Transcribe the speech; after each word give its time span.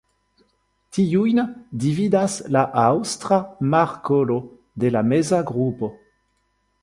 Tiujn 0.97 1.41
dividas 1.83 2.37
la 2.55 2.63
Aŭstra 2.85 3.39
markolo 3.75 4.41
de 4.85 4.93
la 4.97 5.07
meza 5.13 5.45
grupo. 5.53 5.93